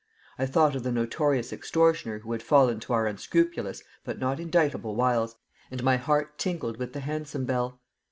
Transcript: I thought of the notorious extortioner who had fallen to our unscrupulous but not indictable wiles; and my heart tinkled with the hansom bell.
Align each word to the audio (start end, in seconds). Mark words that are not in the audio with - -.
I 0.39 0.47
thought 0.47 0.75
of 0.75 0.81
the 0.81 0.91
notorious 0.91 1.53
extortioner 1.53 2.17
who 2.17 2.31
had 2.31 2.41
fallen 2.41 2.79
to 2.79 2.93
our 2.93 3.05
unscrupulous 3.05 3.83
but 4.03 4.17
not 4.17 4.39
indictable 4.39 4.95
wiles; 4.95 5.35
and 5.69 5.83
my 5.83 5.97
heart 5.97 6.39
tinkled 6.39 6.77
with 6.77 6.93
the 6.93 7.01
hansom 7.01 7.45
bell. 7.45 7.79